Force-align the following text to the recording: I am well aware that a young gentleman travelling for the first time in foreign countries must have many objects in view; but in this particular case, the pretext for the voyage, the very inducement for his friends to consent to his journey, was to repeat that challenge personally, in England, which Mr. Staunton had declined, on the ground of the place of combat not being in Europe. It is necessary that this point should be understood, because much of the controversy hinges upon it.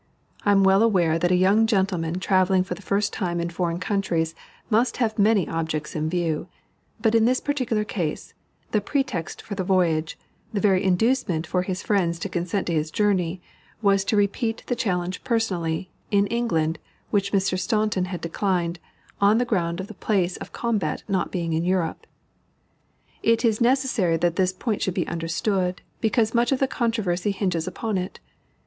I 0.43 0.51
am 0.51 0.63
well 0.63 0.81
aware 0.81 1.19
that 1.19 1.29
a 1.31 1.35
young 1.35 1.67
gentleman 1.67 2.19
travelling 2.19 2.63
for 2.63 2.73
the 2.73 2.81
first 2.81 3.13
time 3.13 3.39
in 3.39 3.51
foreign 3.51 3.79
countries 3.79 4.33
must 4.67 4.97
have 4.97 5.19
many 5.19 5.47
objects 5.47 5.95
in 5.95 6.09
view; 6.09 6.47
but 6.99 7.13
in 7.13 7.25
this 7.25 7.39
particular 7.39 7.83
case, 7.83 8.33
the 8.71 8.81
pretext 8.81 9.43
for 9.43 9.53
the 9.53 9.63
voyage, 9.63 10.17
the 10.51 10.59
very 10.59 10.83
inducement 10.83 11.45
for 11.45 11.61
his 11.61 11.83
friends 11.83 12.17
to 12.17 12.29
consent 12.29 12.65
to 12.65 12.73
his 12.73 12.89
journey, 12.89 13.43
was 13.83 14.03
to 14.05 14.15
repeat 14.17 14.63
that 14.65 14.79
challenge 14.79 15.23
personally, 15.23 15.91
in 16.09 16.25
England, 16.25 16.79
which 17.11 17.31
Mr. 17.31 17.55
Staunton 17.59 18.05
had 18.05 18.21
declined, 18.21 18.79
on 19.21 19.37
the 19.37 19.45
ground 19.45 19.79
of 19.79 19.85
the 19.85 19.93
place 19.93 20.35
of 20.37 20.51
combat 20.51 21.03
not 21.07 21.31
being 21.31 21.53
in 21.53 21.63
Europe. 21.63 22.07
It 23.21 23.45
is 23.45 23.61
necessary 23.61 24.17
that 24.17 24.35
this 24.35 24.51
point 24.51 24.81
should 24.81 24.95
be 24.95 25.05
understood, 25.05 25.83
because 25.99 26.33
much 26.33 26.51
of 26.51 26.57
the 26.57 26.67
controversy 26.67 27.29
hinges 27.29 27.67
upon 27.67 27.99
it. 27.99 28.19